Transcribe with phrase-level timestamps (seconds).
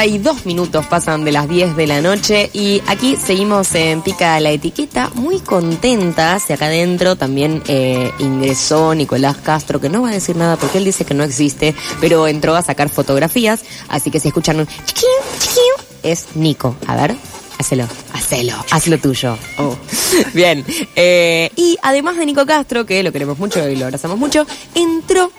[0.00, 4.50] 32 minutos pasan de las 10 de la noche y aquí seguimos en Pica la
[4.50, 6.48] Etiqueta, muy contentas.
[6.48, 10.78] Y acá adentro también eh, ingresó Nicolás Castro, que no va a decir nada porque
[10.78, 13.60] él dice que no existe, pero entró a sacar fotografías.
[13.90, 16.76] Así que si escuchan un chiquín, chiquín, es Nico.
[16.86, 17.14] A ver.
[17.58, 19.36] Hacelo, hacelo, haz lo tuyo.
[19.58, 19.76] Oh.
[20.32, 20.64] Bien.
[20.96, 25.30] Eh, y además de Nico Castro, que lo queremos mucho y lo abrazamos mucho, entró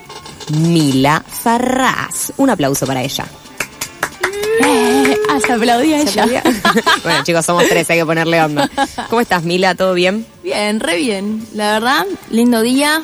[0.50, 2.34] Mila Farraz.
[2.38, 3.26] Un aplauso para ella.
[5.30, 6.26] Ah, se aplaudía ella.
[7.04, 8.70] bueno, chicos, somos tres, hay que ponerle onda.
[9.10, 9.76] ¿Cómo estás, Mila?
[9.76, 10.26] ¿Todo bien?
[10.44, 11.46] Bien, re bien.
[11.54, 13.02] La verdad, lindo día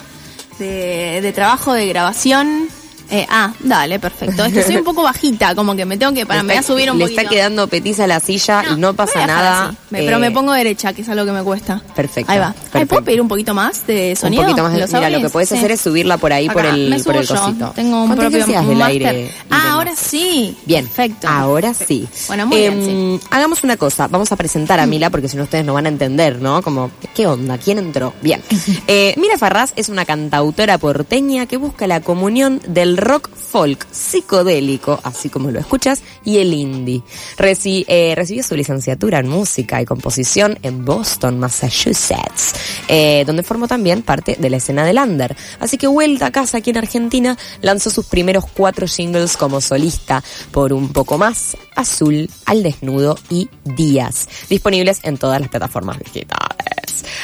[0.60, 2.68] de, de trabajo, de grabación.
[3.10, 4.44] Eh, ah, dale, perfecto.
[4.46, 6.64] Es que soy un poco bajita, como que me tengo que para me voy a
[6.64, 7.22] subir un Le poquito.
[7.22, 9.68] está quedando petiza la silla y no pasa nada.
[9.70, 9.78] así.
[9.90, 11.82] Me- pero eh, me pongo derecha, que es algo que me cuesta.
[11.96, 12.48] Perfecto, Ahí va.
[12.48, 12.88] Ay, perfecto.
[12.88, 14.42] ¿Puedo pedir un poquito más de sonido?
[14.44, 15.56] Un poquito más de ¿Los Mira, lo que puedes Sí.
[15.58, 17.36] hacer es subirla por ahí, por el, me por subo el yo.
[17.36, 17.72] cosito.
[17.76, 19.32] Tengo un propio del aire.
[19.50, 20.58] Ah, ahora sí.
[20.66, 21.28] Bien, Perfecto.
[21.30, 22.08] ahora sí.
[22.28, 22.90] Bueno, muy bien, sí.
[22.92, 25.86] Em, Hagamos una cosa, vamos a presentar a Mila porque si no ustedes no van
[25.86, 26.62] a entender, ¿no?
[26.62, 27.58] Como, ¿qué onda?
[27.58, 28.14] ¿Quién entró?
[28.22, 28.42] Bien.
[28.90, 35.00] Eh, Mila Farraz es una cantautora porteña que busca la comunión del rock folk psicodélico,
[35.04, 37.04] así como lo escuchas, y el indie.
[37.40, 42.54] Eh, recibió su licenciatura en música y composición en Boston, Massachusetts,
[42.88, 45.36] eh, donde formó también parte de la escena del under.
[45.60, 50.24] Así que vuelta a casa aquí en Argentina, lanzó sus primeros cuatro singles como solista,
[50.52, 56.77] por un poco más, Azul, Al Desnudo y Días, disponibles en todas las plataformas digitales.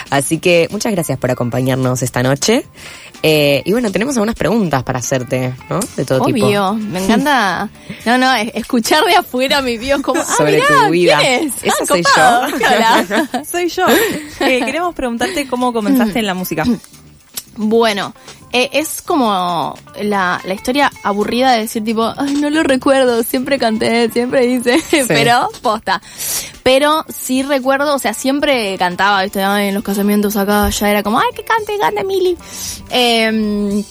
[0.10, 2.66] Así que muchas gracias por acompañarnos esta noche.
[3.26, 5.80] Eh, y bueno, tenemos algunas preguntas para hacerte, ¿no?
[5.96, 6.46] De todo tipo.
[6.46, 7.70] Obvio, me encanta.
[8.06, 10.20] No, no, es- escuchar de afuera mi video como.
[10.22, 11.18] Ah, Sobre mirá, tu vida.
[11.20, 11.54] ¿quién es?
[11.64, 12.48] Esa Ah, soy copado.
[12.50, 12.56] yo.
[12.56, 13.46] Hola.
[13.50, 13.86] Soy yo.
[14.42, 16.66] Eh, queremos preguntarte cómo comenzaste en la música.
[17.56, 18.14] Bueno,
[18.54, 23.58] eh, es como la, la historia aburrida de decir tipo, ay, no lo recuerdo, siempre
[23.58, 26.00] canté, siempre hice, pero posta.
[26.62, 31.02] Pero sí recuerdo, o sea, siempre cantaba, viste, Ay, en los casamientos acá ya era
[31.02, 32.38] como, ay, que cante, cante Mili.
[32.92, 33.84] Em,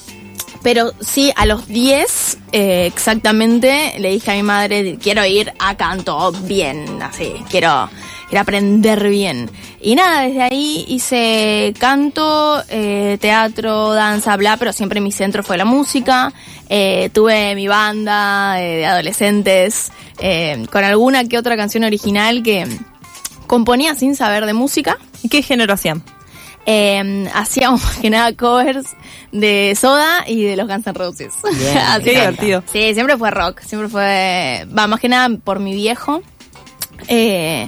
[0.63, 5.75] pero sí, a los 10 eh, exactamente le dije a mi madre, quiero ir a
[5.75, 7.89] canto bien, así, quiero,
[8.29, 9.51] quiero aprender bien.
[9.81, 15.57] Y nada, desde ahí hice canto, eh, teatro, danza, bla, pero siempre mi centro fue
[15.57, 16.31] la música.
[16.69, 19.91] Eh, tuve mi banda de adolescentes
[20.71, 22.65] con alguna que otra canción original que
[23.47, 24.97] componía sin saber de música.
[25.21, 26.03] ¿Y qué género hacían?
[26.65, 28.87] Eh, hacíamos más que nada covers
[29.31, 31.33] de Soda y de los Guns N' Roses.
[31.57, 32.63] Bien, Así divertido.
[32.71, 36.21] Sí, siempre fue rock, siempre fue, va, más que nada por mi viejo.
[37.07, 37.67] Eh,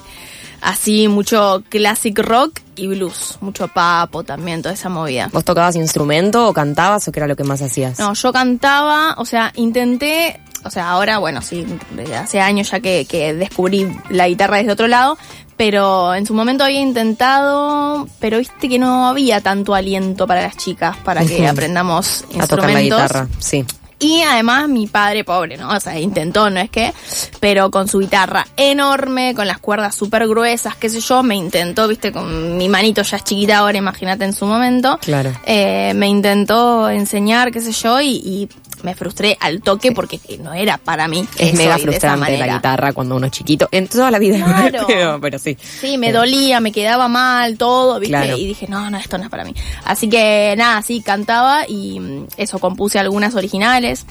[0.62, 5.30] así mucho classic rock y blues, mucho papo también, toda esa movida.
[5.32, 8.00] ¿Vos tocabas instrumento o cantabas o qué era lo que más hacías?
[8.00, 12.80] No, yo cantaba, o sea, intenté, o sea, ahora, bueno, sí, desde hace años ya
[12.80, 15.18] que, que descubrí la guitarra desde otro lado,
[15.58, 20.58] pero en su momento había intentado, pero viste que no había tanto aliento para las
[20.58, 23.66] chicas para que aprendamos a tocar la guitarra, sí.
[23.98, 25.70] Y además mi padre pobre, ¿no?
[25.70, 26.94] O sea, intentó, no es que,
[27.40, 31.88] pero con su guitarra enorme, con las cuerdas súper gruesas, qué sé yo, me intentó,
[31.88, 35.00] viste, con mi manito ya es chiquita ahora, imagínate en su momento.
[35.02, 35.32] Claro.
[35.46, 38.50] Eh, me intentó enseñar, qué sé yo, y, y
[38.86, 41.28] me frustré al toque porque no era para mí.
[41.38, 43.68] Es mega frustrante la guitarra cuando uno es chiquito.
[43.72, 44.86] En toda la vida, Claro.
[44.88, 45.58] pero, pero sí.
[45.60, 48.16] Sí, me dolía, me quedaba mal, todo, ¿viste?
[48.16, 48.38] Claro.
[48.38, 49.54] Y dije, no, no, esto no es para mí.
[49.84, 54.06] Así que nada, sí, cantaba y mm, eso, compuse algunas originales.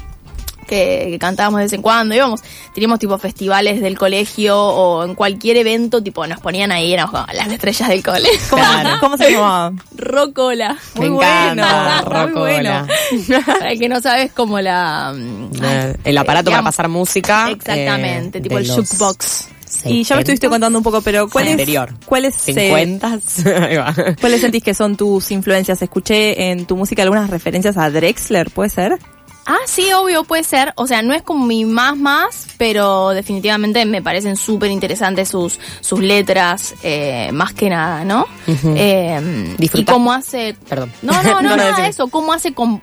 [0.65, 2.43] Que, que cantábamos de vez en cuando, íbamos,
[2.75, 7.27] teníamos tipo festivales del colegio o en cualquier evento, tipo nos ponían ahí, éramos como
[7.33, 8.39] las estrellas del colegio.
[8.51, 8.65] ¿Cómo,
[9.01, 9.73] cómo se llamaba?
[9.97, 10.77] Rocola.
[10.99, 12.87] Me Muy encanta, bueno, muy Rocola.
[13.47, 15.13] Para el que no sabes como la...
[15.17, 17.51] mm, ay, El aparato para pasar música.
[17.51, 19.49] Exactamente, eh, tipo de el jukebox.
[19.87, 21.93] Y ya me estuviste contando un poco, pero ¿cuáles, Anterior.
[22.07, 23.19] ¿cuáles, eh, 50.
[23.61, 23.95] Ahí va.
[24.21, 25.83] ¿cuáles sentís que son tus influencias?
[25.83, 28.99] Escuché en tu música algunas referencias a Drexler, ¿puede ser?
[29.47, 30.73] Ah, sí, obvio, puede ser.
[30.77, 35.59] O sea, no es como mi más más, pero definitivamente me parecen súper interesantes sus,
[35.81, 38.27] sus letras, eh, más que nada, ¿no?
[38.47, 40.57] Eh, y cómo hace...
[40.69, 40.93] Perdón.
[41.03, 41.83] No, no, no, No, nada decime.
[41.85, 42.09] de eso.
[42.09, 42.81] Cómo hace con...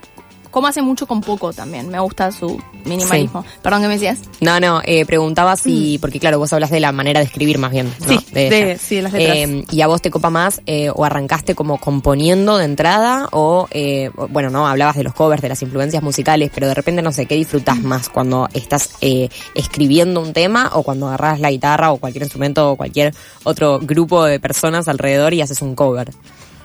[0.52, 1.88] Cómo hace mucho con poco también.
[1.88, 3.44] Me gusta su minimalismo.
[3.62, 4.20] Perdón, ¿qué me decías?
[4.40, 7.72] No, no, eh, preguntaba si, porque claro, vos hablas de la manera de escribir más
[7.72, 7.92] bien.
[8.00, 8.06] ¿no?
[8.06, 8.78] Sí, de- ella.
[8.78, 9.36] sí, de las letras.
[9.36, 13.66] Eh, y a vos te copa más, eh, o arrancaste como componiendo de entrada, o,
[13.72, 17.02] eh, o- bueno, no, hablabas de los covers, de las influencias musicales, pero de repente
[17.02, 21.50] no sé, ¿qué disfrutas más cuando estás eh, escribiendo un tema o cuando agarras la
[21.50, 23.14] guitarra o cualquier instrumento o cualquier
[23.44, 26.10] otro grupo de personas alrededor y haces un cover?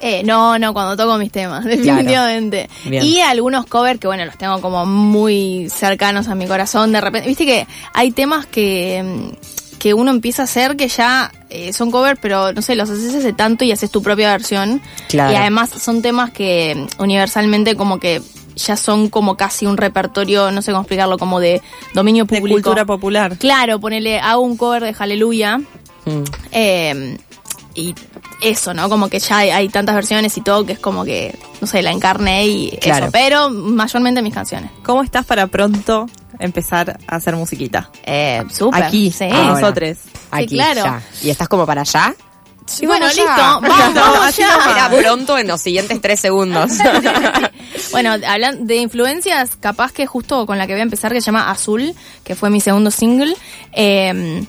[0.01, 2.69] Eh, no, no, cuando toco mis temas, definitivamente.
[2.85, 6.91] Y algunos covers que, bueno, los tengo como muy cercanos a mi corazón.
[6.91, 11.31] De repente, viste que hay temas que, mm, que uno empieza a hacer que ya
[11.49, 14.81] eh, son covers, pero no sé, los haces hace tanto y haces tu propia versión.
[15.09, 15.33] Claro.
[15.33, 18.21] Y además son temas que mm, universalmente como que
[18.55, 21.61] ya son como casi un repertorio, no sé cómo explicarlo, como de
[21.94, 22.55] dominio De público.
[22.55, 23.38] cultura popular.
[23.38, 25.59] Claro, ponele, hago un cover de Hallelujah.
[26.05, 26.23] Mm.
[26.51, 27.17] Eh,
[27.77, 27.95] y
[28.41, 28.89] eso, ¿no?
[28.89, 31.81] Como que ya hay, hay tantas versiones y todo que es como que, no sé,
[31.81, 33.06] la encarné y Claro.
[33.06, 33.12] eso.
[33.12, 34.71] Pero mayormente mis canciones.
[34.83, 36.07] ¿Cómo estás para pronto
[36.39, 37.89] empezar a hacer musiquita?
[38.03, 38.83] Eh, súper.
[38.83, 39.27] Aquí, Sí.
[39.27, 39.97] Nosotros.
[40.31, 40.83] Aquí, claro.
[40.83, 41.01] ya.
[41.21, 42.13] ¿Y estás como para allá?
[42.65, 43.31] Sí, bueno, vamos listo.
[43.38, 43.59] ya.
[43.62, 44.51] Vamos, vamos Así ya.
[44.51, 44.68] nomás.
[44.75, 46.71] Era pronto en los siguientes tres segundos.
[47.91, 51.27] Bueno, hablando de influencias, capaz que justo con la que voy a empezar, que se
[51.27, 53.33] llama Azul, que fue mi segundo single,
[53.71, 54.44] eh,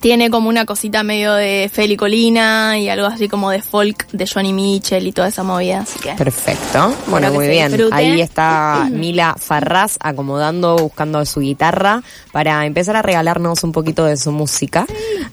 [0.00, 4.26] tiene como una cosita medio de Feli Colina y algo así como de folk de
[4.26, 5.80] Johnny Mitchell y toda esa movida.
[5.80, 6.12] Así que.
[6.14, 6.94] Perfecto.
[7.06, 7.72] Bueno, muy bien.
[7.72, 7.94] disfrute.
[7.94, 12.02] Ahí está Mila Farraz acomodando, buscando su guitarra
[12.32, 14.86] para empezar a regalarnos un poquito de su música.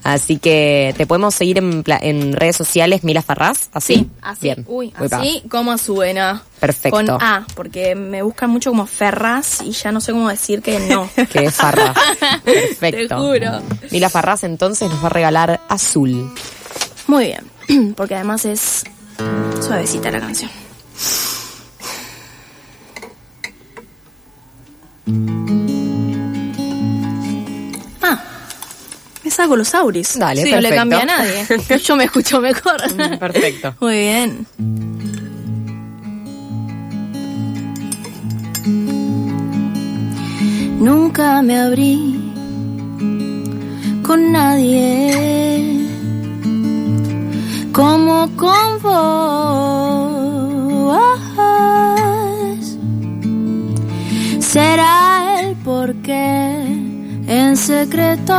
[0.03, 3.69] Así que te podemos seguir en, en redes sociales, Mila Farraz.
[3.73, 3.95] Así.
[3.95, 4.41] Sí, así.
[4.41, 4.65] Bien.
[4.67, 6.43] Uy, así como suena.
[6.59, 6.95] Perfecto.
[6.95, 10.79] Con A, porque me buscan mucho como Ferraz y ya no sé cómo decir que
[10.79, 11.09] no.
[11.31, 11.95] Que es Farraz.
[12.43, 13.07] Perfecto.
[13.07, 13.61] Te juro.
[13.91, 16.33] Mila Farraz entonces nos va a regalar Azul.
[17.07, 17.25] Muy
[17.67, 18.83] bien, porque además es
[19.61, 20.49] suavecita la canción.
[28.01, 28.21] Ah,
[29.23, 30.17] me saco los auris.
[30.19, 30.75] Dale, Sí, No le perfecto.
[30.75, 31.45] cambia a nadie.
[31.83, 32.77] Yo me escucho mejor.
[33.19, 33.75] Perfecto.
[33.79, 34.47] Muy bien.
[40.87, 41.97] Nunca me abrí
[44.03, 45.87] con nadie
[47.71, 49.05] como con vos.
[54.39, 56.53] Será el porqué
[57.27, 58.35] en secreto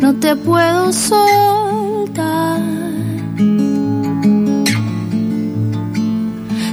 [0.00, 2.60] no te puedo soltar.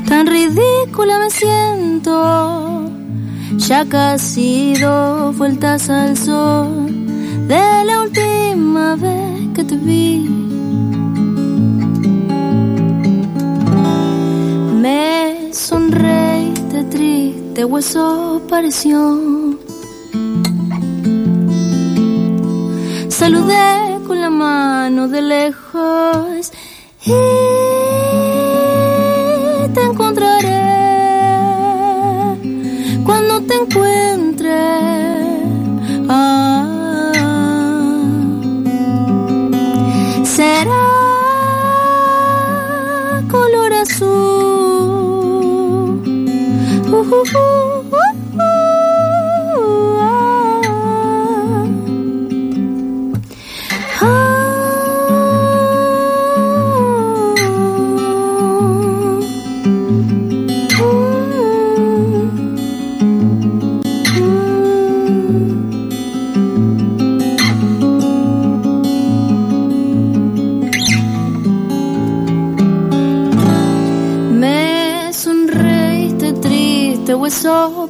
[0.07, 2.87] Tan ridícula me siento,
[3.57, 6.88] ya casi dos vueltas al sol
[7.48, 10.30] de la última vez que te vi.
[14.81, 19.19] Me sonreíste triste, hueso pareció.
[23.10, 26.51] Saludé con la mano de lejos
[27.06, 27.76] y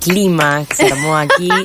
[0.00, 1.48] Clima que se armó aquí.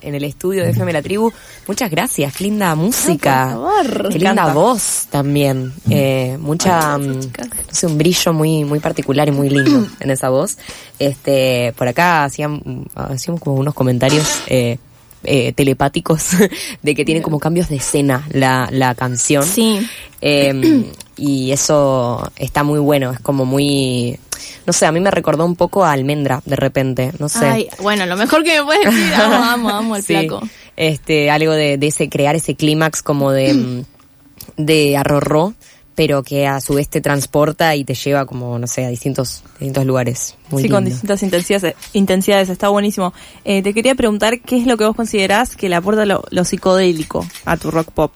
[0.00, 1.32] En el estudio de FM La Tribu.
[1.66, 3.46] Muchas gracias, qué linda música.
[3.46, 4.08] No, por favor.
[4.10, 5.72] Qué linda voz también.
[5.90, 10.28] Eh, mucha, mm, no sé, un brillo muy, muy particular y muy lindo en esa
[10.28, 10.56] voz.
[11.00, 14.78] Este, por acá hacían, hacíamos como unos comentarios, eh,
[15.24, 16.28] eh, telepáticos
[16.82, 19.42] de que tiene como cambios de escena la, la canción.
[19.42, 19.84] Sí.
[20.20, 20.84] Eh,
[21.18, 24.18] y eso está muy bueno, es como muy...
[24.66, 27.44] No sé, a mí me recordó un poco a Almendra, de repente, no sé.
[27.46, 30.14] Ay, bueno, lo mejor que me puedes decir, amo, amo, amo el Sí.
[30.14, 30.40] flaco.
[30.76, 33.84] Este, algo de, de ese, crear ese clímax como de,
[34.56, 35.54] de arrorró,
[35.98, 39.42] pero que a su vez te transporta y te lleva como, no sé, a distintos,
[39.58, 40.36] distintos lugares.
[40.48, 43.12] Muy sí, con distintas intensidades, intensidades está buenísimo.
[43.44, 46.44] Eh, te quería preguntar qué es lo que vos considerás que le aporta lo, lo
[46.44, 48.12] psicodélico a tu rock pop.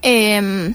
[0.00, 0.72] Eh,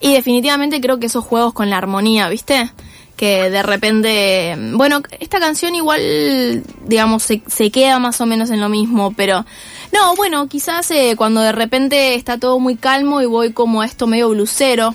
[0.00, 2.72] y definitivamente creo que esos juegos con la armonía, ¿viste?
[3.16, 8.60] Que de repente, bueno, esta canción igual, digamos, se, se queda más o menos en
[8.60, 9.46] lo mismo, pero
[9.92, 13.86] no, bueno, quizás eh, cuando de repente está todo muy calmo y voy como a
[13.86, 14.90] esto medio blusero.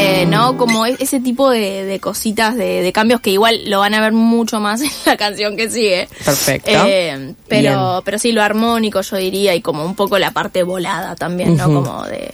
[0.00, 0.56] Eh, ¿No?
[0.56, 4.00] Como e- ese tipo de, de cositas, de, de cambios que igual lo van a
[4.00, 6.08] ver mucho más en la canción que sigue.
[6.24, 6.70] Perfecto.
[6.72, 8.02] Eh, pero, Bien.
[8.04, 11.64] pero sí, lo armónico yo diría y como un poco la parte volada también, ¿no?
[11.64, 12.30] Como de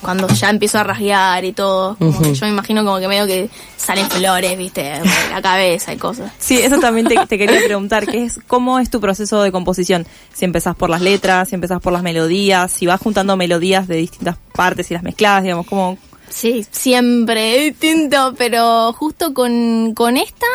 [0.00, 3.26] cuando ya empiezo a rasguear y todo, como que yo me imagino como que medio
[3.26, 5.00] que salen flores, viste, de
[5.30, 6.32] la cabeza y cosas.
[6.38, 10.06] Sí, eso también te, te quería preguntar, que es cómo es tu proceso de composición.
[10.32, 13.96] Si empezás por las letras, si empezás por las melodías, si vas juntando melodías de
[13.96, 15.98] distintas partes y las mezclas, digamos, como
[16.30, 20.46] Sí, siempre distinto, pero justo con, con esta,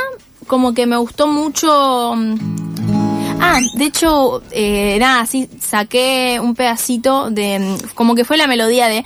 [0.48, 2.14] como que me gustó mucho.
[2.16, 2.66] mm,
[3.38, 7.60] Ah, de hecho, eh, nada, sí, saqué un pedacito de.
[7.60, 9.04] mm, Como que fue la melodía de.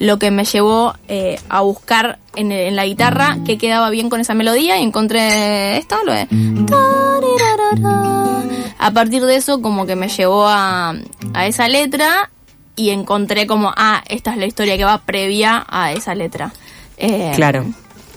[0.00, 4.20] Lo que me llevó eh, a buscar en, en la guitarra que quedaba bien con
[4.20, 6.26] esa melodía y encontré esto, lo de.
[8.78, 10.94] A partir de eso, como que me llevó a,
[11.34, 12.30] a esa letra
[12.78, 16.52] y encontré como, ah, esta es la historia que va previa a esa letra.
[16.96, 17.66] Eh, Claro.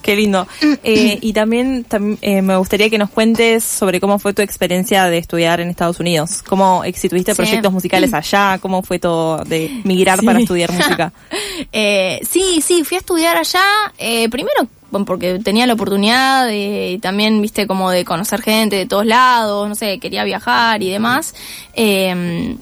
[0.01, 0.47] Qué lindo.
[0.83, 5.05] Eh, y también, tam- eh, me gustaría que nos cuentes sobre cómo fue tu experiencia
[5.05, 6.41] de estudiar en Estados Unidos.
[6.41, 7.37] ¿Cómo si tuviste Sí.
[7.37, 8.57] proyectos musicales allá?
[8.59, 11.11] ¿Cómo fue todo de migrar para estudiar música?
[11.71, 13.61] Eh, sí, sí, fui a estudiar allá,
[13.99, 18.75] eh, primero bueno, porque tenía la oportunidad de, y también, viste, como de conocer gente
[18.75, 21.33] de todos lados, no sé, quería viajar y demás.
[21.75, 22.57] Eh,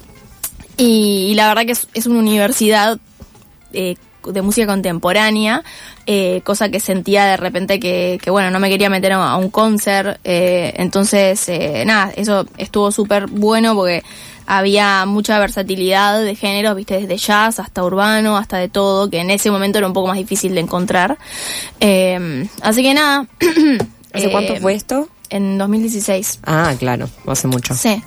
[0.79, 2.99] y, y la verdad que es, es una universidad
[3.73, 3.95] eh,
[4.25, 5.63] de música contemporánea,
[6.05, 9.49] eh, cosa que sentía de repente que, que, bueno, no me quería meter a, un
[9.49, 14.03] concert, eh, entonces, eh, nada, eso estuvo súper bueno porque
[14.45, 19.29] había mucha versatilidad de géneros, viste, desde jazz hasta urbano, hasta de todo, que en
[19.29, 21.17] ese momento era un poco más difícil de encontrar.
[21.79, 23.27] Eh, así que nada.
[24.11, 25.07] ¿Hace cuánto fue esto?
[25.29, 26.39] En 2016.
[26.45, 27.73] Ah, claro, hace mucho.
[27.75, 28.01] Sí.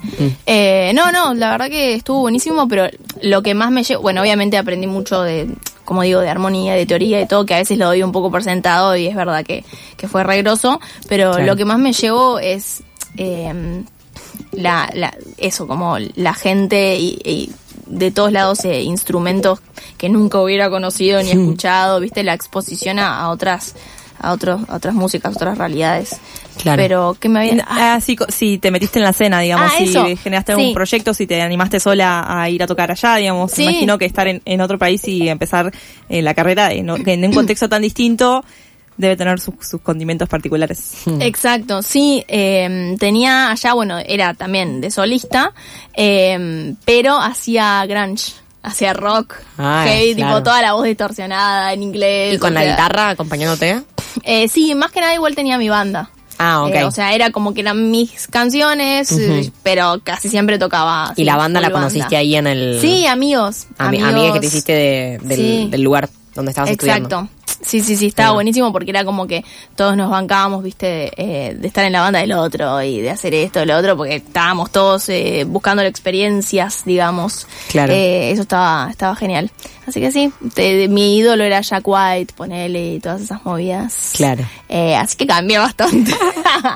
[0.45, 2.87] Eh, no, no, la verdad que estuvo buenísimo, pero
[3.21, 5.47] lo que más me llevó, bueno, obviamente aprendí mucho de,
[5.85, 8.29] como digo, de armonía, de teoría y todo, que a veces lo doy un poco
[8.29, 9.63] por sentado y es verdad que,
[9.95, 11.45] que fue regroso, pero Claro.
[11.45, 12.83] lo que más me llevó es
[13.15, 13.83] eh,
[14.51, 17.51] la, la, eso, como la gente y, y
[17.87, 19.59] de todos lados eh, instrumentos
[19.97, 23.75] que nunca hubiera conocido ni escuchado, viste, la exposición a, a otras
[24.23, 26.17] a otros a otras músicas, otras realidades.
[26.61, 26.81] Claro.
[26.81, 29.83] Pero que me había Ah, sí, si te metiste en la escena, digamos, Ah, si
[29.85, 30.05] eso.
[30.23, 30.73] generaste algún Sí.
[30.73, 33.51] proyecto, si te animaste sola a ir a tocar allá, digamos.
[33.51, 33.63] Sí.
[33.63, 35.71] Imagino que estar en, en otro país y empezar
[36.09, 37.03] eh, la carrera en, un
[37.33, 38.43] contexto tan distinto
[38.95, 40.93] debe tener sus, sus condimentos particulares.
[41.19, 45.51] Exacto, sí, eh, tenía allá, bueno, era también de solista,
[45.95, 50.35] eh, pero hacía grunge, hacía rock, Ah, heavy, claro.
[50.37, 52.35] tipo toda la voz distorsionada en inglés.
[52.35, 53.81] ¿Y con la sea, guitarra acompañándote?
[54.23, 56.09] Eh, sí, más que nada igual tenía mi banda.
[56.39, 56.73] Ah, ok.
[56.75, 61.13] Eh, o sea, era como que eran mis canciones, eh, pero casi siempre tocaba.
[61.15, 62.79] ¿Y la banda la full conociste ahí en el...
[62.81, 63.67] Sí, amigos.
[63.77, 64.09] Ami- amigos.
[64.09, 65.67] amigas que te hiciste de- del, Sí.
[65.69, 67.07] del lugar donde estabas estudiando.
[67.07, 67.29] Exacto.
[67.61, 69.43] Sí, sí, sí, estaba buenísimo porque era como que
[69.75, 73.33] todos nos bancábamos, viste, eh, de estar en la banda del otro y de hacer
[73.33, 77.47] esto, del otro, porque estábamos todos eh, buscando experiencias, digamos.
[77.69, 77.93] Claro.
[77.93, 79.49] Eh, eso estaba, estaba genial.
[79.87, 84.11] Así que sí, te- mi ídolo era Jack White, ponele y todas esas movidas.
[84.15, 84.45] Claro.
[84.69, 86.13] Eh, así que cambié bastante.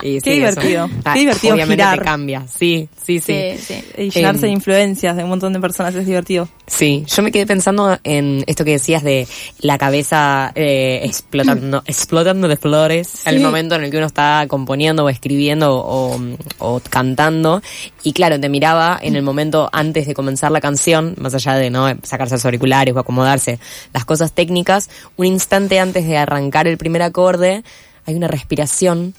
[0.01, 0.89] Y Qué divertido.
[1.13, 1.99] Qué divertido Obviamente girar.
[1.99, 2.45] te cambia.
[2.47, 3.33] Sí, sí, sí.
[3.57, 3.85] sí, sí.
[3.97, 6.49] Y llenarse de influencias de un montón de personas es divertido.
[6.65, 9.27] Sí, yo me quedé pensando en esto que decías de
[9.59, 13.43] la cabeza eh, explotando, explotando de flores al Sí.
[13.43, 16.19] momento en el que uno está componiendo o escribiendo o,
[16.57, 17.61] o cantando.
[18.01, 21.69] Y claro, te miraba en el momento antes de comenzar la canción, más allá de
[21.69, 23.59] no sacarse los auriculares o acomodarse,
[23.93, 27.63] las cosas técnicas, un instante antes de arrancar el primer acorde,
[28.07, 29.13] hay una respiración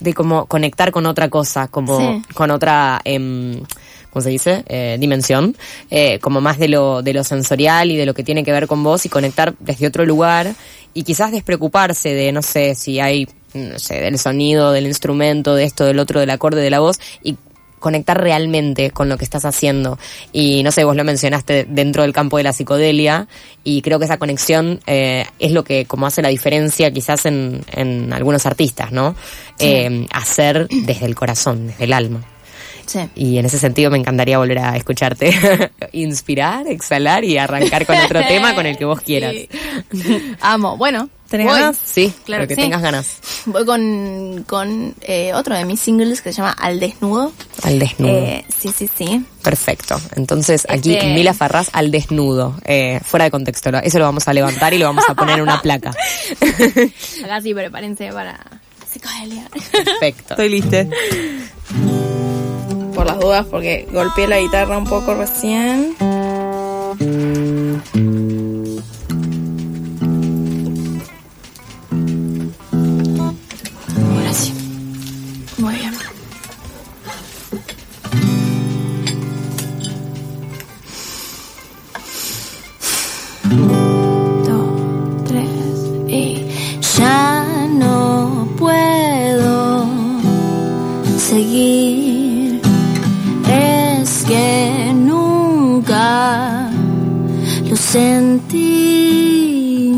[0.00, 2.22] de como conectar con otra cosa, como Sí.
[2.34, 3.60] con otra, em,
[4.18, 4.64] ¿cómo se dice?
[4.66, 5.56] Eh, dimensión,
[5.92, 8.66] eh, como más de lo, de lo sensorial y de lo que tiene que ver
[8.66, 10.54] con vos y conectar desde otro lugar
[10.92, 15.62] y quizás despreocuparse de, no sé, si hay, no sé, del sonido, del instrumento, de
[15.62, 17.36] esto, del otro, del acorde, de la voz y
[17.78, 20.00] conectar realmente con lo que estás haciendo.
[20.32, 23.28] Y no sé, vos lo mencionaste dentro del campo de la psicodelia
[23.62, 27.60] y creo que esa conexión eh, es lo que como hace la diferencia quizás en,
[27.70, 29.14] en algunos artistas, ¿no?
[29.60, 32.24] Eh, hacer desde el corazón, desde el alma.
[32.88, 33.00] Sí.
[33.14, 35.30] Y en ese sentido me encantaría volver a escucharte
[35.92, 39.34] inspirar, exhalar y arrancar con otro tema con el que vos quieras.
[39.92, 40.34] Sí.
[40.40, 40.76] Amo.
[40.78, 41.58] Bueno, ¿Tenés voy.
[41.60, 41.76] ganas?
[41.84, 42.62] Sí, Claro lo que sí.
[42.62, 43.18] tengas ganas.
[43.44, 47.30] Voy con, con eh, otro de mis singles que se llama Al Desnudo.
[47.62, 48.10] Al desnudo.
[48.10, 49.22] Eh, sí, sí, sí.
[49.42, 50.00] Perfecto.
[50.16, 53.68] Entonces aquí Este- Mila Farraz al desnudo, eh, fuera de contexto.
[53.82, 55.90] Eso lo vamos a levantar y lo vamos a poner en una placa.
[57.24, 58.40] Acá sí, prepárense para
[58.90, 59.46] psicodelia.
[59.84, 60.32] Perfecto.
[60.34, 60.86] Estoy lista.
[62.98, 65.94] Por las dudas, porque golpeé la guitarra un poco recién.
[75.58, 75.94] Muy bien.
[84.44, 85.46] Dos, tres
[86.08, 86.48] y
[86.98, 87.44] ya
[87.78, 89.86] no puedo
[91.16, 91.87] seguir.
[97.98, 99.92] Lo sentí.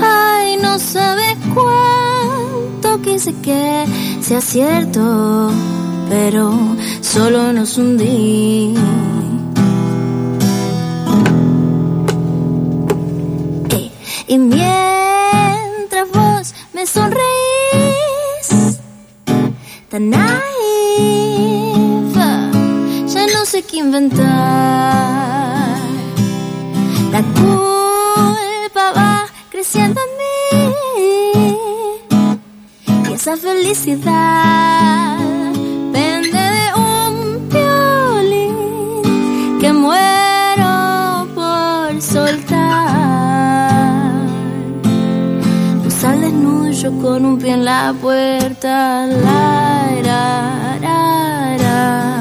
[0.00, 3.84] Ay, no sabes cuánto quise que
[4.20, 5.50] sea cierto,
[6.08, 6.52] pero
[7.00, 8.74] solo nos hundí.
[14.26, 17.18] Y mientras vos me sonreís,
[19.90, 20.32] tan naive,
[23.12, 24.33] ya no sé qué inventar.
[27.14, 30.32] La culpa va creciendo en mí
[33.08, 35.18] y esa felicidad
[35.92, 38.58] pende de un violín
[39.60, 42.50] que muero por soltar.
[45.84, 49.06] Pues al desnudo y yo con un pie en la puerta.
[49.06, 50.78] La, ra.
[50.82, 52.13] Ra,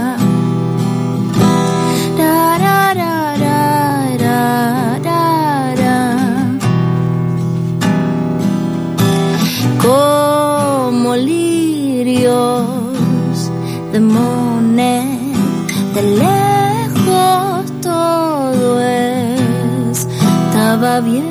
[21.01, 21.23] bien.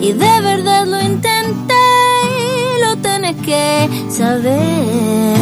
[0.00, 1.74] Y de verdad lo intenté
[2.38, 5.36] y lo tenés que saber.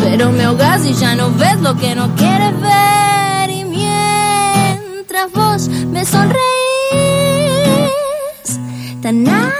[0.00, 3.50] Pero me ahogas y ya no ves lo que no quieres ver.
[3.50, 6.38] Y mientras vos me sonreís,
[9.02, 9.50] tan naive,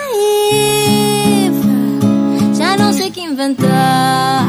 [2.54, 4.46] ya no sé qué inventar.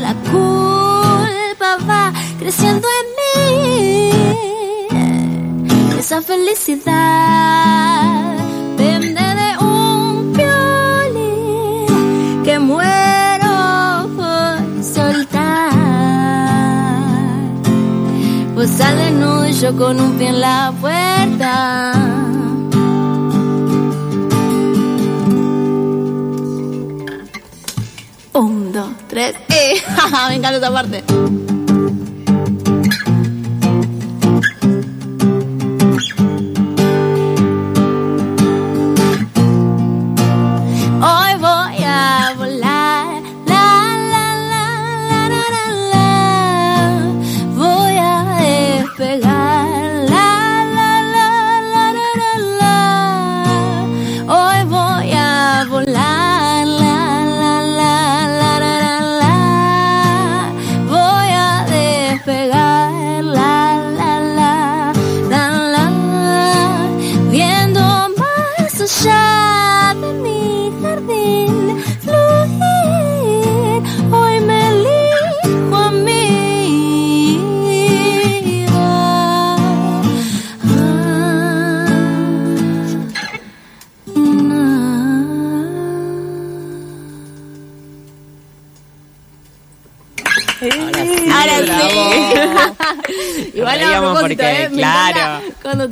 [0.00, 3.09] La culpa va creciendo en
[6.10, 6.86] Esa felicidad
[8.76, 11.86] pende de un violín
[12.42, 15.70] que muero por soltar.
[18.56, 18.72] Pues
[19.50, 21.92] y yo con un pie en la puerta.
[28.32, 29.36] Un, dos, tres.
[29.48, 29.80] ¡Eh!
[30.28, 31.04] Me encanta esta parte.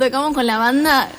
[0.09, 1.09] Tocamos con la banda,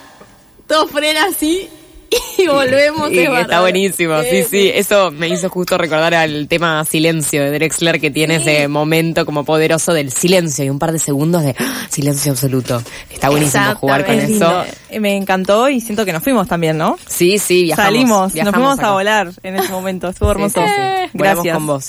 [0.67, 1.69] todo frena así
[2.39, 3.11] y volvemos.
[3.13, 4.71] Y está buenísimo, sí, sí.
[4.75, 9.45] Eso me hizo justo recordar al tema silencio de Drexler, que tiene ese momento como
[9.45, 11.87] poderoso del silencio y un par de segundos de ¡ah!
[11.89, 12.83] silencio absoluto.
[13.11, 14.65] Está buenísimo jugar con eso.
[14.89, 16.99] Eh, Me encantó y siento que nos fuimos también, ¿no?
[17.07, 17.87] Sí, sí, viajamos.
[17.87, 18.89] Salimos, viajamos nos fuimos acá.
[18.89, 20.09] a volar en ese momento.
[20.09, 20.61] Estuvo hermoso.
[20.61, 21.11] Sí, sí, sí.
[21.19, 21.55] Volamos Gracias.
[21.55, 21.89] con vos.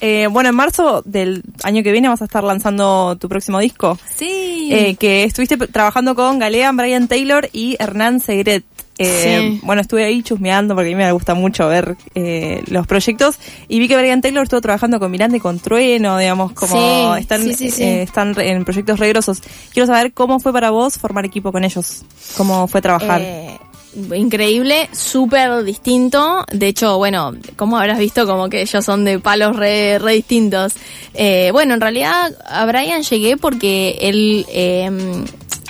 [0.00, 3.98] Eh, bueno, en marzo del año que viene vas a estar lanzando tu próximo disco.
[4.16, 4.68] Sí.
[4.72, 8.64] eh, que estuviste trabajando con Galean, Brian Taylor y Hernán Segret.
[8.96, 9.60] Eh, Sí.
[9.64, 13.80] Bueno, estuve ahí chusmeando porque a mí me gusta mucho ver eh, los proyectos y
[13.80, 17.54] vi que Brian Taylor estuvo trabajando con Miranda y con Trueno, digamos, como Sí, están,
[17.56, 19.42] sí, eh, están en proyectos regrosos.
[19.72, 22.04] Quiero saber cómo fue para vos formar equipo con ellos,
[22.36, 23.20] cómo fue trabajar.
[24.14, 26.44] Increíble, súper distinto.
[26.52, 30.74] De hecho, bueno, como habrás visto, como que ellos son de palos re, re distintos.
[31.14, 34.90] Eh, bueno, en realidad a Brian llegué porque él eh,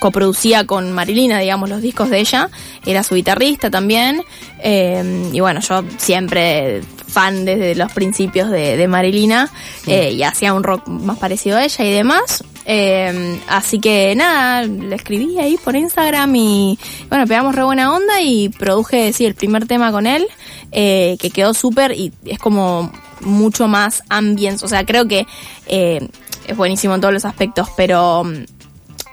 [0.01, 2.51] coproducía con Marilina, digamos, los discos de ella.
[2.87, 4.23] Era su guitarrista también.
[4.63, 9.51] Eh, y bueno, yo siempre fan desde los principios de, de Marilina
[9.87, 12.43] eh, y hacía un rock más parecido a ella y demás.
[12.66, 18.22] Eh, así que nada, le escribí ahí por Instagram y bueno, pegamos re buena onda
[18.22, 20.27] y produje, sí, el primer tema con él,
[20.72, 24.64] eh, que quedó súper y es como mucho más ambience.
[24.64, 25.27] O sea, creo que
[25.66, 26.09] eh,
[26.46, 28.44] es buenísimo en todos los aspectos, pero mm,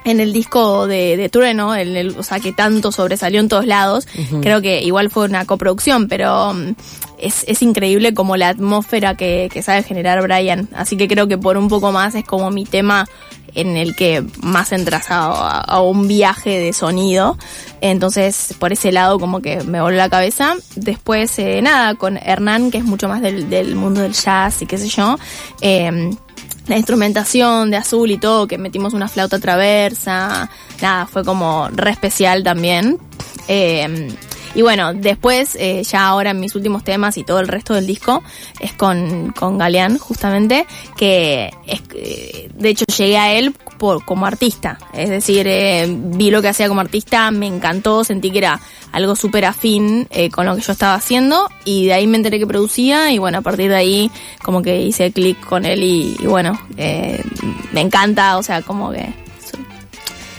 [0.04, 3.66] en el disco de, de Trueno, en el, o sea, que tanto sobresalió en todos
[3.66, 4.08] lados,
[4.40, 6.74] creo que igual fue una coproducción, pero mm,
[7.18, 10.68] es, es increíble como la atmósfera que, que sabe generar Brian.
[10.74, 13.06] Así que creo que por un poco más es como mi tema
[13.54, 17.36] en el que más entras a, un viaje de sonido.
[17.80, 20.54] Entonces, por ese lado como que me voló la cabeza.
[20.76, 24.66] Después, eh, nada, con Hernán, que es mucho más del, del mundo del jazz y
[24.66, 25.18] qué sé yo.
[25.60, 26.10] eh,
[26.68, 30.48] la instrumentación de azul y todo, que metimos una flauta traversa,
[30.80, 32.98] nada, fue como re especial también.
[33.48, 34.08] Eh,
[34.54, 37.86] y bueno, después, eh, ya ahora en mis últimos temas y todo el resto del
[37.86, 38.22] disco,
[38.60, 44.26] es con, con Galeán, justamente, que es, eh, de hecho llegué a él por, como
[44.26, 44.78] artista.
[44.92, 48.60] Es decir, eh, vi lo que hacía como artista, me encantó, sentí que era
[48.92, 52.38] algo súper afín eh, con lo que yo estaba haciendo y de ahí me enteré
[52.38, 54.10] que producía y bueno, a partir de ahí
[54.42, 59.12] como que hice clic con él y, bueno, me encanta, o sea, como que,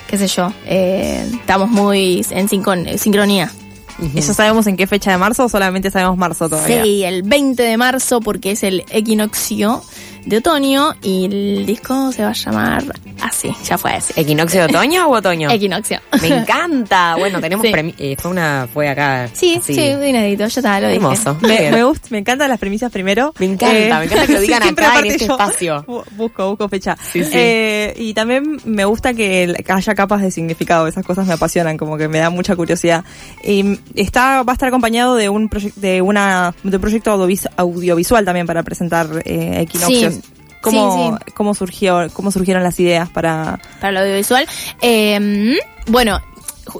[0.07, 3.51] qué sé yo, estamos muy en sincron- sincronía.
[3.99, 6.83] ¿Y ya sabemos en qué fecha de marzo o solamente sabemos marzo todavía?
[6.83, 9.83] Sí, el 20 de marzo porque es el equinoccio
[10.25, 12.83] de otoño y el disco se va a llamar
[13.21, 14.19] así, ya fue ese.
[14.19, 15.49] ¿Equinoccio de otoño o otoño?
[15.49, 15.99] Equinoccio.
[16.21, 17.15] Me encanta.
[17.17, 17.71] Bueno, tenemos Sí.
[17.73, 19.29] premi- eh, fue una fue acá.
[19.33, 19.73] Sí, así.
[19.73, 20.97] sí, inédito, ya está, lo dije.
[20.97, 21.37] Hermoso.
[21.41, 23.33] Me, me, gusta, me encantan las premisas primero.
[23.39, 25.83] Me encanta, me encanta que lo digan acá en este yo espacio.
[25.87, 26.97] bu- Busco, busco fecha.
[27.11, 27.31] Sí, sí.
[27.33, 31.97] Eh, y también me gusta que haya capas de significado, esas cosas me apasionan, como
[31.97, 33.03] que me da mucha curiosidad.
[33.43, 37.49] Y está, va a estar acompañado de un proyecto, de una, de un proyecto audiovis-
[37.57, 39.65] audiovisual también para presentar eh,
[40.63, 40.69] Sí.
[40.75, 44.47] ¿Cómo, Sí, cómo surgió, cómo surgieron las ideas para, para lo audiovisual.
[44.81, 46.21] Eh, bueno,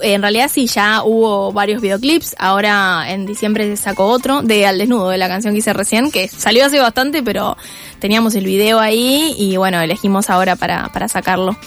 [0.02, 2.36] en realidad sí, ya hubo varios videoclips.
[2.40, 6.12] Ahora en diciembre se sacó otro de Al Desnudo, de la canción que hice recién,
[6.12, 7.58] que salió hace bastante, pero
[8.00, 11.58] teníamos el video ahí y bueno, elegimos ahora para, para sacarlo.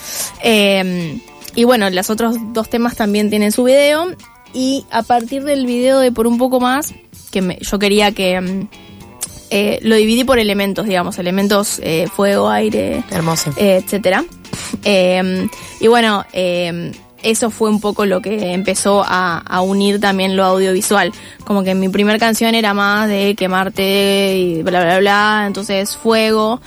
[0.42, 1.18] Eh,
[1.54, 4.06] y bueno, los otros dos temas también tienen su video.
[4.54, 6.94] Y a partir del video de Por un poco más,
[7.30, 8.66] que me- yo quería que...
[9.50, 13.50] eh, lo dividí por elementos, digamos, elementos eh, fuego, aire, Hermoso.
[13.56, 14.24] eh, etcétera.
[14.84, 15.48] Eh,
[15.80, 20.44] y bueno, eh, eso fue un poco lo que empezó a, a unir también lo
[20.44, 21.12] audiovisual.
[21.44, 26.60] Como que mi primera canción era más de quemarte y bla, bla, bla, entonces fuego.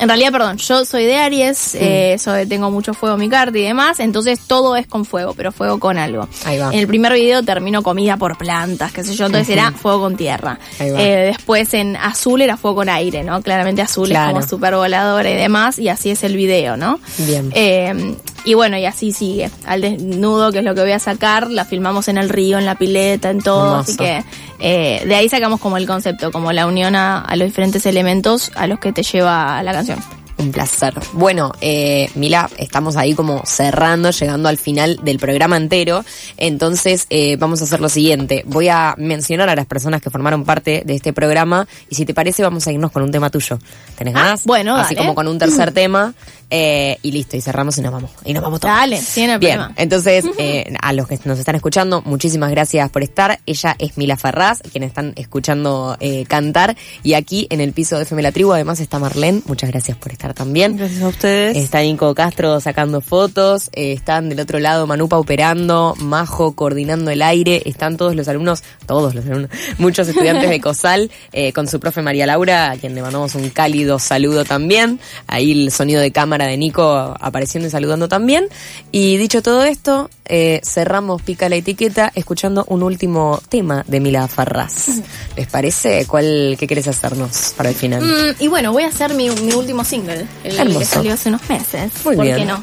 [0.00, 3.56] En realidad, perdón, yo soy de Aries, eh, soy- tengo mucho fuego en mi carta
[3.58, 6.28] y demás, entonces todo es con fuego, pero fuego con algo.
[6.44, 6.70] Ahí va.
[6.72, 10.16] En el primer video terminó comida por plantas, qué sé yo, entonces era fuego con
[10.16, 10.58] tierra.
[10.78, 11.02] Ahí va.
[11.02, 13.42] Eh, después en azul era fuego con aire, ¿no?
[13.42, 14.30] Claramente azul Claro.
[14.30, 16.98] es como súper voladora y demás, y así es el video, ¿no?
[17.18, 17.50] Bien.
[17.54, 19.50] Eh, y bueno, y así sigue.
[19.66, 22.66] Al desnudo, que es lo que voy a sacar, la filmamos en el río, en
[22.66, 23.90] la pileta, en todo, Hermoso.
[23.90, 24.24] así que
[24.58, 28.52] eh, de ahí sacamos como el concepto, como la unión a, a los diferentes elementos
[28.54, 29.98] a los que te lleva la canción.
[30.40, 30.94] Un placer.
[31.12, 36.04] Bueno, eh, Mila, estamos ahí como cerrando, llegando al final del programa entero.
[36.38, 38.42] Entonces, eh, vamos a hacer lo siguiente.
[38.46, 42.14] Voy a mencionar a las personas que formaron parte de este programa y si te
[42.14, 43.58] parece vamos a irnos con un tema tuyo.
[43.96, 44.44] ¿Tenés Ah, ganas?
[44.44, 45.06] bueno, Así dale.
[45.06, 46.14] como con un tercer tema
[46.48, 48.10] eh, y listo, y cerramos y nos vamos.
[48.24, 48.74] Y nos vamos todos.
[48.74, 49.72] Dale, hay Bien, problema.
[49.76, 53.38] entonces, eh, a los que nos están escuchando, muchísimas gracias por estar.
[53.46, 55.96] Ella es Mila Ferraz, quien están escuchando
[56.28, 56.76] cantar.
[57.02, 59.42] Y aquí en el piso de FM La Tribu, además está Marlene.
[59.46, 60.76] Muchas gracias por estar estar también.
[60.76, 61.56] Gracias a ustedes.
[61.56, 67.22] Está Nico Castro sacando fotos, eh, están del otro lado Manupa operando, Majo coordinando el
[67.22, 71.80] aire, están todos los alumnos, todos los alumnos, muchos estudiantes de COSAL, eh, con su
[71.80, 75.00] profe María Laura, a quien le mandamos un cálido saludo también.
[75.26, 78.46] Ahí el sonido de cámara de Nico apareciendo y saludando también.
[78.92, 84.28] Y dicho todo esto, eh, cerramos Pica la Etiqueta escuchando un último tema de Mila
[84.28, 85.00] Farraz.
[85.36, 86.06] ¿Les parece?
[86.06, 88.02] ¿Cuál, qué querés hacernos para el final?
[88.02, 90.78] Mm, y bueno, voy a hacer mi, mi último single, el Hermoso.
[90.78, 91.92] que salió hace unos meses.
[92.04, 92.36] Muy ¿Por bien.
[92.38, 92.62] qué no?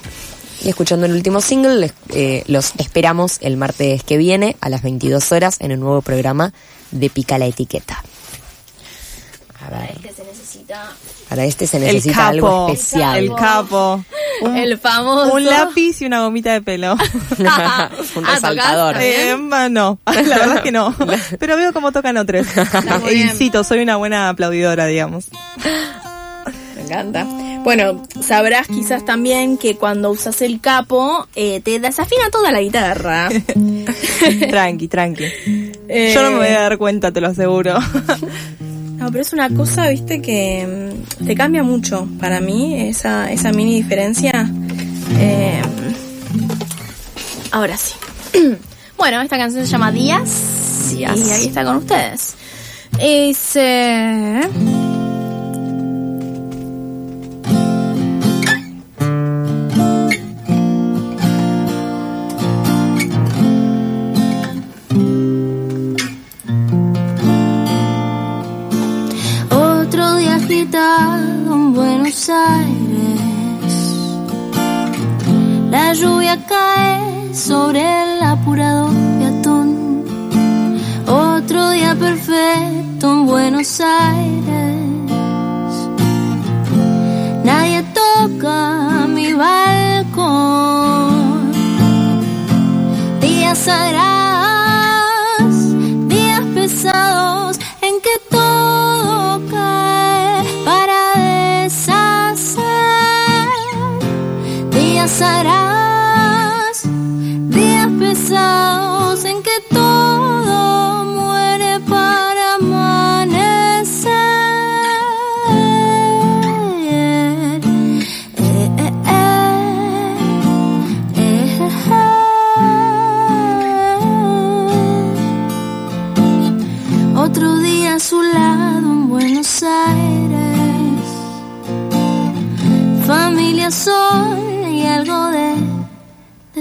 [0.64, 4.82] Y escuchando el último single, les- eh, los esperamos el martes que viene a las
[4.82, 6.52] 22 horas en el nuevo programa
[6.92, 8.04] de Pica la Etiqueta.
[9.66, 10.94] A ver, Que se necesita
[11.28, 12.28] para este se el necesita capo.
[12.30, 13.18] algo especial.
[13.18, 14.06] El capo.
[14.42, 15.34] Un, el famoso.
[15.34, 16.94] un lápiz y una gomita de pelo.
[17.38, 17.90] un Ah,
[18.34, 18.96] resaltador.
[19.00, 19.36] Eh,
[19.70, 20.96] no, la verdad es que no.
[21.38, 22.48] Pero veo cómo tocan otros.
[23.08, 23.30] E bien.
[23.30, 25.26] incito, soy una buena aplaudidora, digamos.
[26.76, 27.28] Me encanta.
[27.64, 33.30] Bueno, sabrás quizás también que cuando usas el capo eh, te desafina toda la guitarra.
[34.50, 35.26] Tranqui, tranqui.
[35.88, 37.78] Eh, Yo no me voy a dar cuenta, te lo aseguro.
[38.98, 43.52] No, pero es una cosa, viste, que mm, te cambia mucho para mí, esa, esa
[43.52, 44.50] mini diferencia.
[45.20, 45.62] Eh,
[47.52, 47.94] ahora sí.
[48.98, 50.90] bueno, esta canción se llama Días.
[50.92, 51.18] Días.
[51.18, 52.36] Y ahí está con ustedes.
[53.00, 54.87] Otro
[70.74, 73.22] en Buenos Aires.
[75.70, 80.04] La lluvia cae sobre el apurado peatón.
[81.08, 84.76] Otro día perfecto en Buenos Aires.
[87.44, 90.28] Nadie toca mi balcón.
[93.22, 94.07] Días sagrados,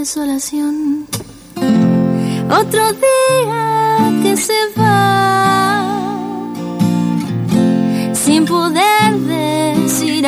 [0.07, 1.09] desolación.
[2.49, 6.53] Otro día que se va
[8.15, 10.25] sin poder decir.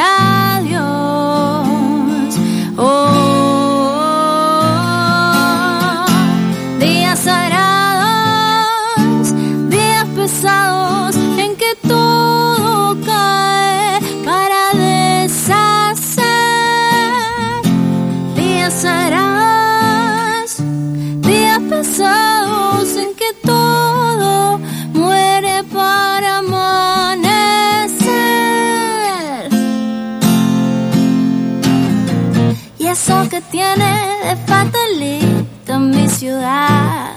[33.38, 33.90] Que tiene
[34.24, 37.14] de fatalista mi ciudad,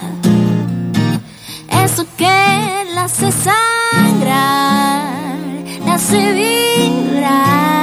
[1.84, 4.36] eso que la hace sangrar,
[5.86, 7.81] la hace vibrar.